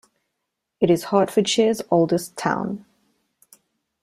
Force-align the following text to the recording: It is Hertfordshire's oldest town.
It 0.79 0.89
is 0.89 1.03
Hertfordshire's 1.03 1.83
oldest 1.91 2.35
town. 2.35 2.85